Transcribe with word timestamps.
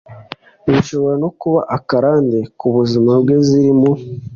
zishobora 0.71 1.15
no 1.23 1.29
kuba 1.39 1.61
akarande 1.77 2.39
ku 2.59 2.67
buzima 2.75 3.11
bwe 3.21 3.35
zirimo 3.47 3.91